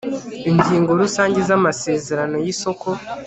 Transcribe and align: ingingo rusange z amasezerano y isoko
ingingo 0.51 0.91
rusange 1.01 1.39
z 1.47 1.49
amasezerano 1.57 2.35
y 2.43 2.47
isoko 2.53 2.87